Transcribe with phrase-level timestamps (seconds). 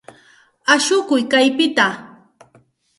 [0.73, 1.87] Ashukuy kaypita.